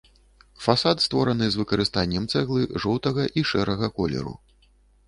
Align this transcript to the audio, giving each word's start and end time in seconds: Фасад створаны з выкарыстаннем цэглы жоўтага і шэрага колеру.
Фасад 0.65 1.03
створаны 1.05 1.45
з 1.49 1.61
выкарыстаннем 1.61 2.27
цэглы 2.35 2.61
жоўтага 2.87 3.31
і 3.31 3.41
шэрага 3.53 3.85
колеру. 4.01 4.37